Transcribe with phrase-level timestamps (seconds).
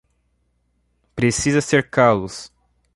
[1.15, 2.51] Precisa cercá-los